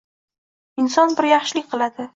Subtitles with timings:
[0.85, 2.09] Inson bir yaxshilik qiladi.